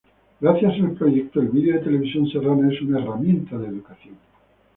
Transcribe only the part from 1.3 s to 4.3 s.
el video en Televisión Serrana es una herramienta de educación.